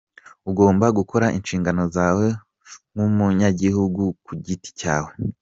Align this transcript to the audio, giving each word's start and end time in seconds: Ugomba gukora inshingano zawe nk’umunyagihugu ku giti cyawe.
Ugomba 0.49 0.85
gukora 0.97 1.25
inshingano 1.37 1.83
zawe 1.95 2.25
nk’umunyagihugu 2.93 4.03
ku 4.25 4.31
giti 4.45 4.69
cyawe. 4.79 5.11